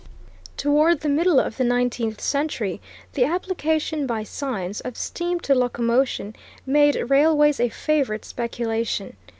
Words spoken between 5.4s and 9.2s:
to locomotion, made railways a favorite speculation.